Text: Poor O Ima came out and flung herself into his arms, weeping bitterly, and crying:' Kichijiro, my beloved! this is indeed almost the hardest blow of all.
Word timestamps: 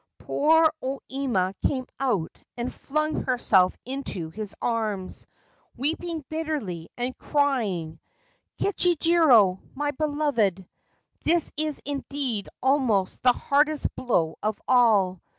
Poor 0.17 0.73
O 0.81 0.99
Ima 1.09 1.53
came 1.63 1.85
out 1.99 2.35
and 2.57 2.73
flung 2.73 3.21
herself 3.25 3.77
into 3.85 4.31
his 4.31 4.55
arms, 4.59 5.27
weeping 5.77 6.25
bitterly, 6.27 6.89
and 6.97 7.15
crying:' 7.19 7.99
Kichijiro, 8.59 9.59
my 9.75 9.91
beloved! 9.91 10.65
this 11.23 11.53
is 11.55 11.83
indeed 11.85 12.49
almost 12.63 13.21
the 13.21 13.33
hardest 13.33 13.95
blow 13.95 14.37
of 14.41 14.59
all. 14.67 15.21